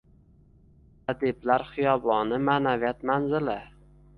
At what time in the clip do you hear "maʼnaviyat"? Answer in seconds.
2.49-3.07